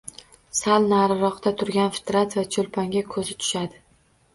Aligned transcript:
Sal 0.59 0.87
nariroqda 0.93 1.55
turgan 1.61 1.95
Fitrat 2.01 2.41
va 2.41 2.49
Choʻlponga 2.59 3.09
koʻzi 3.17 3.41
tushadi. 3.43 3.85